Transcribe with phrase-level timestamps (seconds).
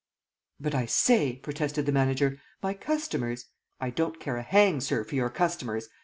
[0.59, 3.45] .""But I say," protested the manager, "my customers?"
[3.79, 5.89] "I don't care a hang, sir, for your customers!